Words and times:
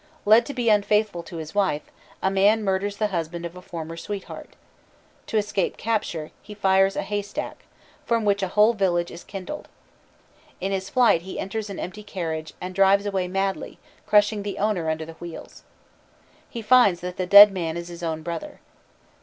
Led 0.25 0.47
to 0.47 0.53
be 0.55 0.67
unfaithful 0.67 1.21
to 1.21 1.37
his 1.37 1.53
wife, 1.53 1.83
a 2.23 2.31
man 2.31 2.63
murders 2.63 2.97
the 2.97 3.09
husband 3.13 3.45
of 3.45 3.55
a 3.55 3.61
former 3.61 3.95
sweetheart; 3.95 4.55
to 5.27 5.37
escape 5.37 5.77
capture 5.77 6.31
he 6.41 6.55
fires 6.55 6.95
a 6.95 7.03
haystack, 7.03 7.57
from 8.03 8.25
which 8.25 8.41
a 8.41 8.47
whole 8.47 8.73
village 8.73 9.11
is 9.11 9.23
kindled. 9.23 9.67
In 10.59 10.71
his 10.71 10.89
flight 10.89 11.21
he 11.21 11.39
enters 11.39 11.69
an 11.69 11.77
empty 11.77 12.01
carriage, 12.01 12.53
and 12.59 12.73
drives 12.73 13.05
away 13.05 13.27
madly, 13.27 13.77
crushing 14.07 14.41
the 14.41 14.57
owner 14.57 14.89
under 14.89 15.05
the 15.05 15.13
wheels. 15.21 15.61
He 16.49 16.63
finds 16.63 17.01
that 17.01 17.17
the 17.17 17.27
dead 17.27 17.51
man 17.51 17.77
is 17.77 17.89
his 17.89 18.01
own 18.01 18.23
brother. 18.23 18.59